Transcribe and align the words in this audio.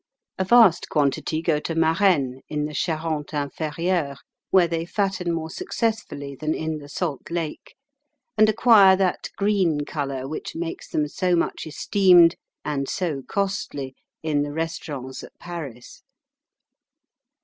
A 0.39 0.43
vast 0.43 0.89
quantity 0.89 1.43
go 1.43 1.59
to 1.59 1.75
Marenne 1.75 2.39
in 2.49 2.65
the 2.65 2.73
Charente 2.73 3.37
lnferieure, 3.37 4.17
where 4.49 4.67
they 4.67 4.83
fatten 4.83 5.31
more 5.31 5.51
successfully 5.51 6.35
than 6.35 6.55
in 6.55 6.79
the 6.79 6.89
salt 6.89 7.29
lake, 7.29 7.75
and 8.35 8.49
acquire 8.49 8.95
that 8.95 9.29
green 9.37 9.81
colour 9.85 10.27
which 10.27 10.55
makes 10.55 10.89
them 10.89 11.07
so 11.07 11.35
much 11.35 11.67
esteemed 11.67 12.35
and 12.65 12.89
so 12.89 13.21
costly 13.27 13.93
in 14.23 14.41
the 14.41 14.53
restaurants 14.53 15.23
at 15.23 15.37
Paris. 15.37 16.01